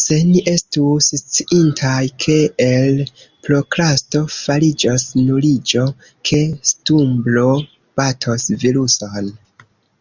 Se 0.00 0.16
ni 0.24 0.40
estus 0.50 1.06
sciintaj 1.20 2.02
ke 2.24 2.36
el 2.66 3.00
prokrasto 3.46 4.20
fariĝos 4.34 5.06
nuliĝo, 5.22 5.82
ke 6.30 6.40
stumblo 6.70 7.48
batos 8.02 8.46
viruson… 8.66 9.32